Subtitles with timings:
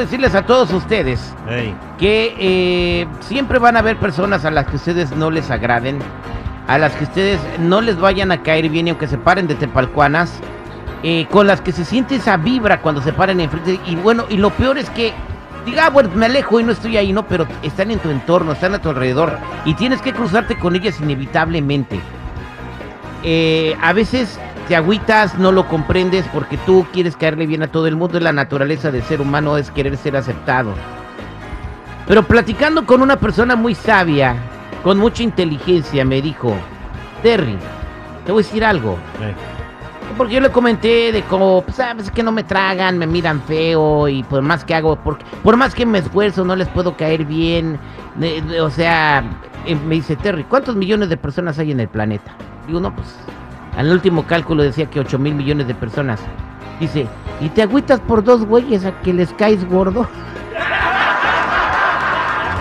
[0.00, 1.34] decirles a todos ustedes
[1.98, 5.98] que eh, siempre van a haber personas a las que ustedes no les agraden,
[6.66, 9.54] a las que ustedes no les vayan a caer bien y aunque se paren de
[9.54, 10.32] tepalcuanas,
[11.02, 13.80] eh, con las que se siente esa vibra cuando se paren enfrente.
[13.86, 15.12] Y bueno, y lo peor es que,
[15.64, 18.52] diga, ah, bueno, me alejo y no estoy ahí, no, pero están en tu entorno,
[18.52, 22.00] están a tu alrededor y tienes que cruzarte con ellas inevitablemente.
[23.22, 24.38] Eh, a veces
[24.70, 28.20] te agüitas, no lo comprendes porque tú quieres caerle bien a todo el mundo.
[28.20, 30.72] La naturaleza del ser humano es querer ser aceptado.
[32.06, 34.36] Pero platicando con una persona muy sabia,
[34.84, 36.54] con mucha inteligencia, me dijo,
[37.20, 37.56] Terry,
[38.24, 38.96] te voy a decir algo.
[39.20, 39.34] ey.
[40.16, 44.06] Porque yo le comenté de cómo, pues, sabes que no me tragan, me miran feo
[44.06, 47.24] y por más que hago, por, por más que me esfuerzo, no les puedo caer
[47.24, 47.76] bien.
[48.62, 49.24] O sea,
[49.66, 52.30] eh, me dice Terry, ¿cuántos millones de personas hay en el planeta?
[52.68, 53.16] Digo, no, pues,
[53.80, 56.20] al último cálculo decía que 8 mil millones de personas.
[56.78, 57.06] Dice,
[57.40, 60.06] ¿y te agüitas por dos güeyes a que les caes gordo?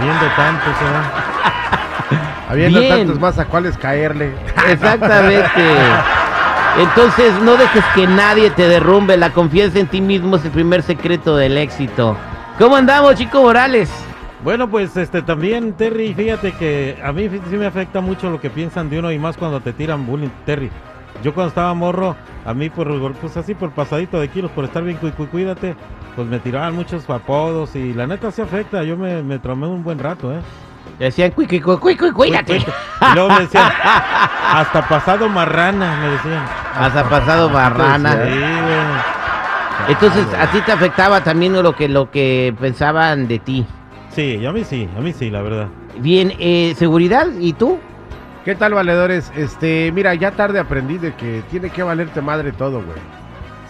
[0.00, 2.18] Viendo tanto, ¿eh?
[2.48, 2.98] Habiendo Bien.
[2.98, 4.32] tantos más a cuáles caerle.
[4.68, 5.60] Exactamente.
[6.78, 9.16] Entonces no dejes que nadie te derrumbe.
[9.16, 12.16] La confianza en ti mismo es el primer secreto del éxito.
[12.60, 13.90] ¿Cómo andamos, Chico Morales?
[14.44, 18.50] Bueno, pues este también, Terry, fíjate que a mí sí me afecta mucho lo que
[18.50, 20.70] piensan de uno y más cuando te tiran bullying, Terry.
[21.22, 22.14] Yo cuando estaba morro,
[22.44, 25.74] a mí por pues así por pasadito de kilos, por estar bien cu- cu- cuídate,
[26.14, 29.82] pues me tiraban muchos apodos y la neta sí afecta, yo me, me traumé un
[29.82, 30.38] buen rato, ¿eh?
[30.98, 32.56] Decían, cuí, cuí, cuídate.
[32.56, 33.70] Y luego me decían,
[34.52, 36.44] hasta pasado marrana, me decían.
[36.74, 38.12] Hasta pasado barrana.
[38.24, 39.88] Sí, güey.
[39.88, 43.66] Entonces, a ti te afectaba también lo que, lo que pensaban de ti.
[44.10, 45.68] Sí, a mí sí, a mí sí, la verdad.
[45.98, 47.78] Bien, eh, seguridad, ¿y tú?
[48.44, 49.30] ¿Qué tal, valedores?
[49.36, 52.98] Este, mira, ya tarde aprendí de que tiene que valerte madre todo, güey.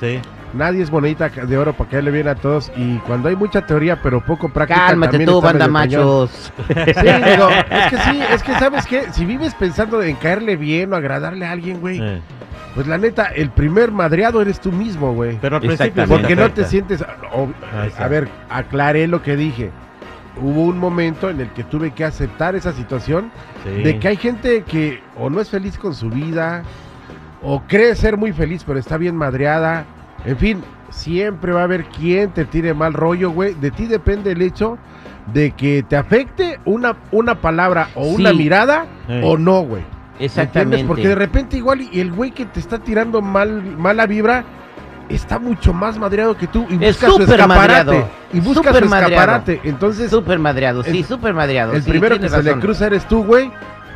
[0.00, 0.20] Sí.
[0.54, 2.72] Nadie es monedita de oro para caerle bien a todos.
[2.76, 4.86] Y cuando hay mucha teoría, pero poco práctica.
[4.86, 5.72] Cálmate también tú, está banda cañón.
[5.72, 6.52] machos.
[6.68, 10.92] Sí, digo, es que sí, es que sabes qué, si vives pensando en caerle bien
[10.92, 12.20] o agradarle a alguien, güey, eh.
[12.74, 15.38] pues la neta, el primer madreado eres tú mismo, güey.
[15.40, 17.02] Pero al principio sí Porque no te sientes.
[17.02, 19.70] a ver, aclaré lo que dije.
[20.40, 23.30] Hubo un momento en el que tuve que aceptar esa situación
[23.64, 23.82] Sí.
[23.82, 26.62] de que hay gente que o no es feliz con su vida
[27.42, 29.84] o cree ser muy feliz pero está bien madreada.
[30.24, 33.54] En fin, siempre va a haber quien te tire mal rollo, güey.
[33.54, 34.78] De ti depende el hecho
[35.32, 38.86] de que te afecte una, una palabra o una mirada
[39.22, 39.82] o no, güey.
[39.82, 40.20] ¿Entiendes?
[40.20, 40.84] Exactamente.
[40.86, 44.44] Porque de repente igual y el güey que te está tirando mal, mala vibra
[45.08, 47.84] está mucho más madreado que tú y Es busca su súper escaparate.
[47.90, 49.12] madreado, Y busca súper su madreado.
[49.14, 49.60] escaparate.
[49.64, 51.72] Entonces, Súper madreado, sí, súper madreado.
[51.72, 53.50] el sí, primero que se le cruza eres tú, güey.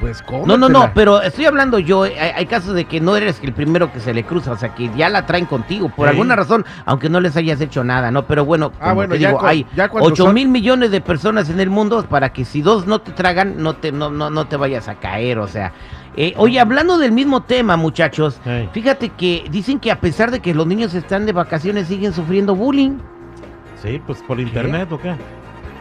[0.00, 0.44] Pues cómo.
[0.44, 3.38] No, no, no, pero estoy hablando yo, eh, hay, hay casos de que no eres
[3.42, 6.10] el primero que se le cruza, o sea, que ya la traen contigo, por Sí.
[6.10, 8.26] alguna razón, aunque no les hayas hecho nada, ¿no?
[8.26, 10.90] Pero bueno, Ah, como bueno, te ya digo, hay ya cuando 8 son- mil millones
[10.90, 14.10] de personas en el mundo para que si dos no te tragan, no te, no,
[14.10, 15.72] no, no te vayas a caer, o sea.
[16.16, 18.40] Eh, oye, hablando del mismo tema, muchachos,
[18.72, 22.54] fíjate que dicen que a pesar de que los niños están de vacaciones, siguen sufriendo
[22.54, 22.98] bullying.
[23.82, 25.14] Sí, pues por internet o qué.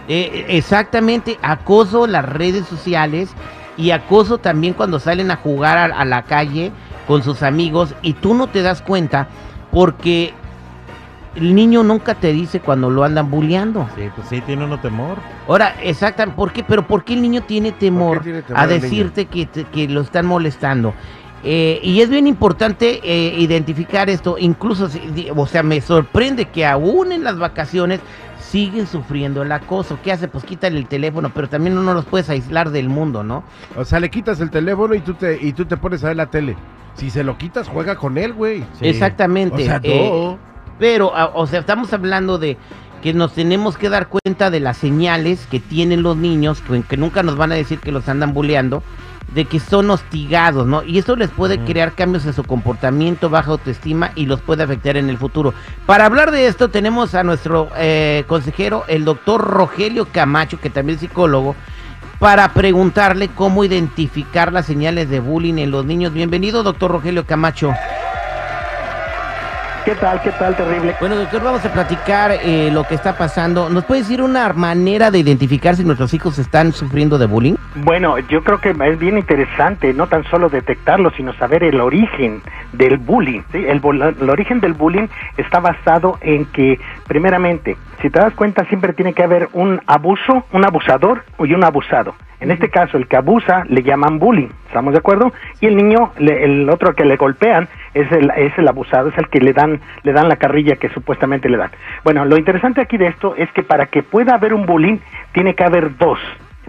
[0.08, 3.30] Eh, exactamente, acoso las redes sociales
[3.78, 6.72] y acoso también cuando salen a jugar a, a la calle
[7.08, 9.28] con sus amigos y tú no te das cuenta
[9.72, 10.34] porque
[11.36, 13.88] el niño nunca te dice cuando lo andan bulleando.
[13.96, 15.18] Sí, pues sí, tiene uno temor.
[15.48, 16.64] Ahora, exactamente, ¿por qué?
[16.64, 20.26] Pero ¿por qué el niño tiene temor, tiene temor a decirte que, que lo están
[20.26, 20.94] molestando?
[21.44, 24.90] Eh, y es bien importante eh, identificar esto, incluso,
[25.36, 28.00] o sea, me sorprende que aún en las vacaciones
[28.40, 29.98] siguen sufriendo el acoso.
[30.04, 30.28] ¿Qué hace?
[30.28, 33.44] Pues quítale el teléfono, pero también no los puedes aislar del mundo, ¿no?
[33.76, 36.18] O sea, le quitas el teléfono y tú te, y tú te pones a ver
[36.18, 36.56] la tele.
[36.96, 38.60] Si se lo quitas, juega con él, güey.
[38.80, 38.88] Sí.
[38.88, 39.64] Exactamente.
[39.64, 40.53] O sea, eh, no.
[40.80, 42.58] Pero, a- o sea, estamos hablando de
[43.02, 46.98] que nos tenemos que dar cuenta de las señales que tienen los niños, que, que
[46.98, 48.82] nunca nos van a decir que los andan bulleando,
[49.34, 50.84] de que son hostigados, ¿no?
[50.84, 54.96] Y eso les puede crear cambios en su comportamiento, baja autoestima y los puede afectar
[54.96, 55.54] en el futuro.
[55.86, 60.96] Para hablar de esto tenemos a nuestro eh, consejero, el doctor Rogelio Camacho, que también
[60.96, 61.56] es psicólogo,
[62.20, 66.14] para preguntarle cómo identificar las señales de bullying en los niños.
[66.14, 67.74] Bienvenido, doctor Rogelio Camacho.
[69.86, 70.22] ¿Qué tal?
[70.22, 70.56] ¿Qué tal?
[70.56, 70.96] Terrible.
[71.02, 73.70] Bueno, doctor, vamos a platicar eh, lo que está pasando.
[73.70, 77.56] ¿Nos puede decir una manera de identificar si nuestros hijos están sufriendo de bullying?
[77.76, 82.42] Bueno, yo creo que es bien interesante no tan solo detectarlo, sino saber el origen
[82.72, 83.42] del bullying.
[83.52, 83.58] ¿sí?
[83.58, 83.82] El,
[84.22, 89.14] el origen del bullying está basado en que, primeramente, si te das cuenta, siempre tiene
[89.14, 92.16] que haber un abuso, un abusador y un abusado.
[92.40, 95.32] En este caso, el que abusa le llaman bullying, ¿estamos de acuerdo?
[95.62, 99.30] Y el niño, el otro que le golpean, es el, es el abusado, es el
[99.30, 101.72] que le dan, le dan la carrilla que supuestamente le dan.
[102.04, 104.98] Bueno, lo interesante aquí de esto es que para que pueda haber un bullying,
[105.32, 106.20] tiene que haber dos.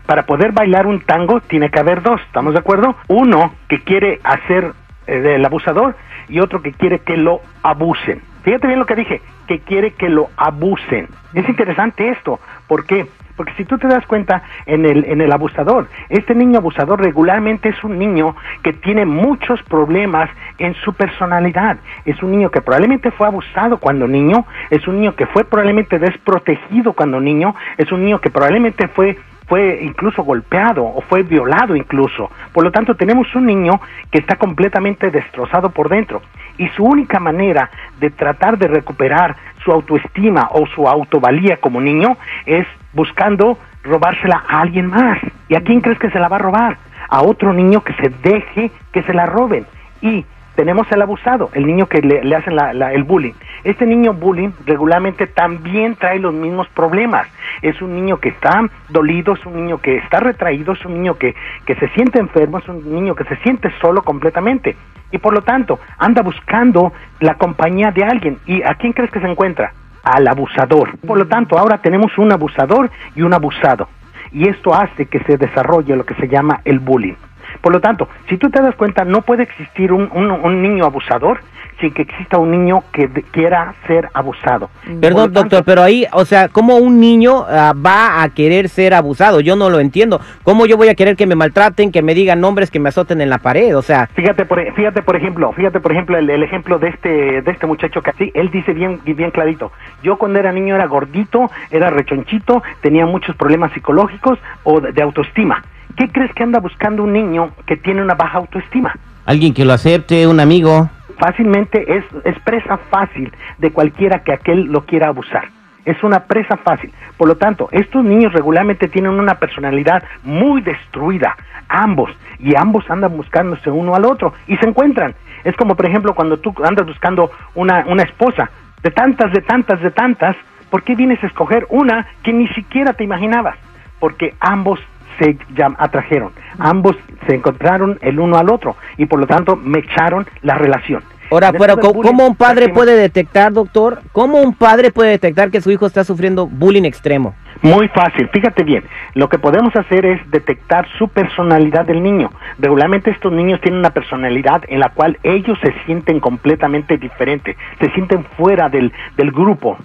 [0.07, 2.97] Para poder bailar un tango, tiene que haber dos, ¿estamos de acuerdo?
[3.09, 4.73] Uno que quiere hacer
[5.07, 5.97] eh, del abusador
[6.29, 8.23] y otro que quiere que lo abusen.
[8.43, 11.09] Fíjate bien lo que dije, que quiere que lo abusen.
[11.33, 12.39] Es interesante esto,
[12.69, 13.07] ¿por qué?
[13.37, 17.69] Porque si tú te das cuenta en el, en el abusador, este niño abusador regularmente
[17.69, 21.79] es un niño que tiene muchos problemas en su personalidad.
[22.05, 25.99] Es un niño que probablemente fue abusado cuando niño, es un niño que fue probablemente
[25.99, 29.17] desprotegido cuando niño, es un niño que probablemente fue
[29.47, 32.31] fue incluso golpeado o fue violado incluso.
[32.53, 36.23] Por lo tanto, tenemos un niño que está completamente destrozado por dentro.
[36.59, 42.17] Y su única manera de tratar de recuperar su autoestima o su autovalía como niño
[42.47, 45.19] es buscando robársela a alguien más.
[45.49, 46.77] ¿Y a quién crees que se la va a robar?
[47.09, 49.67] A otro niño que se deje que se la roben.
[50.01, 50.25] Y
[50.55, 53.33] tenemos el abusado, el niño que le, hacen la- el bullying.
[53.65, 57.27] Este niño bullying regularmente también trae los mismos problemas.
[57.65, 61.15] Es un niño que está dolido, es un niño que está retraído, es un niño
[61.17, 61.35] que,
[61.65, 64.77] que se siente enfermo, es un niño que se siente solo completamente.
[65.11, 68.39] Y por lo tanto, anda buscando la compañía de alguien.
[68.47, 69.73] ¿Y a quién crees que se encuentra?
[70.03, 70.99] Al abusador.
[70.99, 73.89] Por lo tanto, ahora tenemos un abusador y un abusado.
[74.31, 77.15] Y esto hace que se desarrolle lo que se llama el bullying.
[77.61, 80.85] Por lo tanto, si tú te das cuenta, no puede existir un, un- un niño
[80.85, 81.41] abusador
[81.81, 84.71] sin que exista un niño que quiera ser abusado.
[85.01, 88.95] Perdón, tanto, doctor, pero ahí, o sea, ¿cómo un niño ah, va a querer ser
[88.95, 89.41] abusado?
[89.41, 90.21] Yo no lo entiendo.
[90.45, 93.21] ¿Cómo yo voy a querer que me maltraten, que me digan nombres, que me azoten
[93.21, 93.77] en la pared?
[93.77, 97.43] O sea, Fíjate por, fíjate por ejemplo, fíjate por ejemplo el, el ejemplo de este
[97.43, 99.73] de este muchacho que así él dice bien bien clarito.
[100.05, 105.03] Yo cuando era niño era gordito, era rechonchito, tenía muchos problemas psicológicos o de, de
[105.03, 105.65] autoestima.
[105.97, 108.95] ¿Qué crees que anda buscando un niño que tiene una baja autoestima?
[109.27, 110.91] alguien que lo acepte, un amigo.
[111.19, 115.49] Fácilmente es, es presa fácil de cualquiera que aquel lo quiera abusar.
[115.85, 116.93] Es una presa fácil.
[117.17, 121.37] Por lo tanto, estos niños regularmente tienen una personalidad muy destruida,
[121.69, 125.15] ambos, y ambos andan buscándose uno al otro y se encuentran.
[125.45, 128.51] Es como, por ejemplo, cuando tú andas buscando una, una esposa,
[128.83, 130.37] de tantas, de tantas, de tantas,
[130.71, 133.57] ¿por qué vienes a escoger una que ni siquiera te imaginabas?
[134.01, 134.81] Porque ambos
[135.19, 135.37] se
[135.79, 136.97] atrajeron, ambos
[137.27, 141.03] se encontraron el uno al otro y por lo tanto mecharon la relación.
[141.31, 144.03] Ahora, pero ¿cómo, un padre puede detectar, doctor?
[144.13, 147.35] ¿Cómo un padre puede detectar que su hijo está sufriendo bullying extremo?
[147.63, 148.85] Muy fácil, fíjate bien,
[149.15, 152.31] lo que podemos hacer es detectar su personalidad del niño.
[152.59, 157.91] Regularmente estos niños tienen una personalidad en la cual ellos se sienten completamente diferentes, se
[157.93, 159.79] sienten fuera del, del grupo.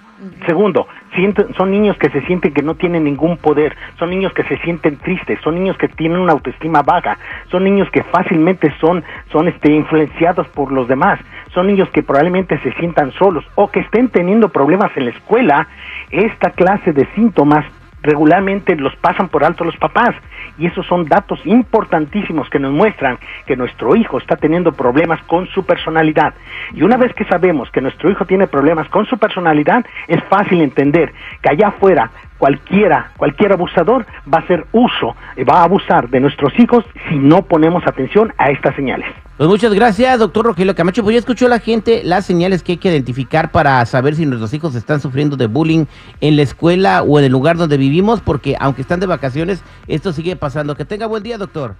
[0.46, 4.42] Segundo, sienten- son niños que se sienten que no tienen ningún poder, son niños que
[4.44, 7.16] se sienten tristes, son niños que tienen una autoestima baja,
[7.50, 11.18] son niños que fácilmente son, son este, influenciados por los demás,
[11.54, 15.68] son niños que probablemente se sientan solos o que estén teniendo problemas en la escuela.
[16.10, 17.64] Esta clase de síntomas
[18.02, 20.14] regularmente los pasan por alto los papás.
[20.58, 25.46] Y esos son datos importantísimos que nos muestran que nuestro hijo está teniendo problemas con
[25.48, 26.34] su personalidad.
[26.72, 30.60] Y una vez que sabemos que nuestro hijo tiene problemas con su personalidad es fácil
[30.60, 35.14] entender que allá afuera cualquiera cualquier abusador va a hacer uso
[35.48, 39.06] va a abusar de nuestros hijos si no ponemos atención a estas señales
[39.36, 41.02] Pues muchas gracias, doctor Rogelio Camacho.
[41.02, 44.52] Pues ya escuchó la gente las señales que hay que identificar para saber si nuestros
[44.52, 45.86] hijos están sufriendo de bullying
[46.20, 50.12] en la escuela o en el lugar donde vivimos, porque aunque están de vacaciones, esto
[50.12, 50.74] sigue pasando.
[50.74, 51.74] Que tenga buen día, doctor.